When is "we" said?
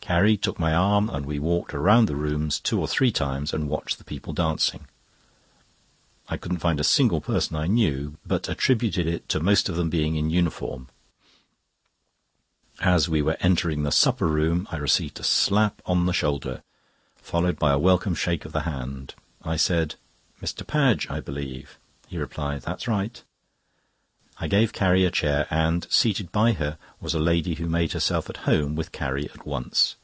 1.26-1.38, 13.06-13.20